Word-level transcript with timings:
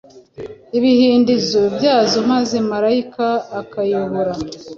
ibihindizo 0.77 1.61
byazo 1.77 2.17
maze 2.31 2.55
marayika 2.69 3.27
akayobora 3.59 4.33